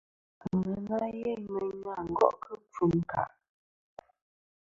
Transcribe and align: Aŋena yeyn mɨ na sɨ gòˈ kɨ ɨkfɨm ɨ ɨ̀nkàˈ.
Aŋena 0.45 0.97
yeyn 1.17 1.41
mɨ 1.51 1.61
na 1.67 1.71
sɨ 2.03 2.09
gòˈ 2.15 2.31
kɨ 2.41 2.51
ɨkfɨm 2.57 2.89
ɨ 2.93 2.97
ɨ̀nkàˈ. 2.99 3.31